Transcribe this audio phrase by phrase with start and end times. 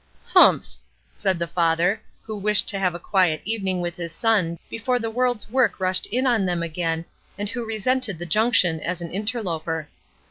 [0.25, 0.67] "Humph!"
[1.13, 5.11] said the father, who wished to have a quiet evening with his son before the
[5.11, 7.05] world's work rushed in on them again,
[7.37, 9.89] and who resented the junction as an interloper.